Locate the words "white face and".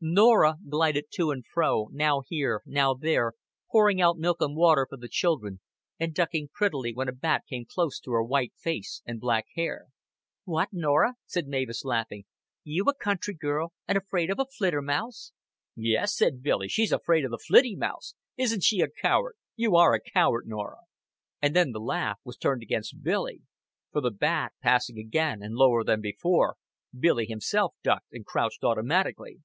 8.22-9.18